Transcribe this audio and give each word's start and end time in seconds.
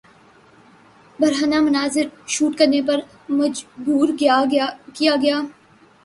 برہنہ 1.19 1.59
مناظر 1.61 2.07
شوٹ 2.27 2.57
کرنے 2.57 2.81
پر 2.87 2.99
مجبور 3.31 4.17
کیا 4.19 4.43
گیا 4.51 4.65